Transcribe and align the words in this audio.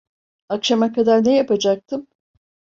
Akşama 0.49 0.93
kadar 0.93 1.25
ne 1.25 1.37
yapacaktım? 1.37 2.07